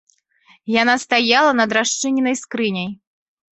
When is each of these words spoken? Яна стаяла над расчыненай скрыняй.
Яна 0.81 0.95
стаяла 1.03 1.51
над 1.61 1.77
расчыненай 1.79 2.35
скрыняй. 2.43 2.91